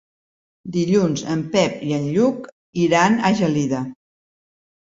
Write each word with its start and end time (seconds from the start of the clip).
Dilluns 0.77 1.25
en 1.33 1.43
Pep 1.57 1.77
i 1.89 1.93
en 1.99 2.09
Lluc 2.15 2.49
iran 2.87 3.19
a 3.29 3.33
Gelida. 3.43 3.87